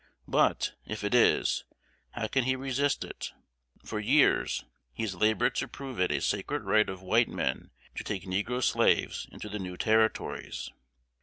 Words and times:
But, 0.27 0.73
if 0.83 1.03
it 1.03 1.13
is, 1.13 1.63
how 2.13 2.25
can 2.25 2.45
he 2.45 2.55
resist 2.55 3.03
it? 3.03 3.33
For 3.85 3.99
years 3.99 4.65
he 4.93 5.03
has 5.03 5.13
labored 5.13 5.53
to 5.57 5.67
prove 5.67 5.99
it 5.99 6.11
a 6.11 6.21
sacred 6.21 6.63
right 6.63 6.89
of 6.89 7.03
white 7.03 7.29
men 7.29 7.69
to 7.93 8.03
take 8.03 8.23
negro 8.23 8.63
slaves 8.63 9.27
into 9.31 9.47
the 9.47 9.59
new 9.59 9.77
Territories. 9.77 10.71